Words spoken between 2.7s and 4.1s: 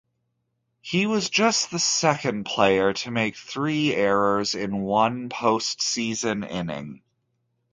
to make three